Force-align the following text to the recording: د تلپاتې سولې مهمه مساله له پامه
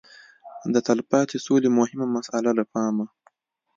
د 0.73 0.75
تلپاتې 0.87 1.37
سولې 1.45 1.69
مهمه 1.77 2.05
مساله 2.15 2.51
له 2.59 2.65
پامه 2.71 3.05